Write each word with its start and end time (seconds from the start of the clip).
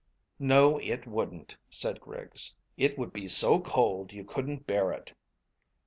"No 0.39 0.79
it 0.79 1.05
wouldn't," 1.05 1.57
said 1.69 2.01
Griggs. 2.01 2.57
"It 2.75 2.97
would 2.97 3.13
be 3.13 3.27
so 3.27 3.59
cold 3.61 4.11
you 4.13 4.23
couldn't 4.23 4.65
bear 4.65 4.91
it." 4.91 5.13